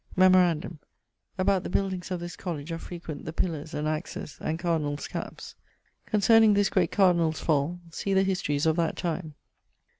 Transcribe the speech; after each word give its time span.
Memorandum: 0.15 0.79
about 1.37 1.61
the 1.61 1.69
buildings 1.69 2.09
of 2.09 2.19
this 2.19 2.35
Colledge 2.35 2.71
are 2.71 2.79
frequent 2.79 3.23
the 3.23 3.31
pillars, 3.31 3.71
and 3.75 3.87
axes, 3.87 4.39
and 4.41 4.57
Cardinall's 4.57 5.07
cappes. 5.07 5.53
Concerning 6.07 6.55
this 6.55 6.69
great 6.71 6.91
Cardinall's 6.91 7.39
fall, 7.39 7.79
see 7.91 8.15
the 8.15 8.23
histories 8.23 8.65
of 8.65 8.75
that 8.77 8.95
time. 8.97 9.35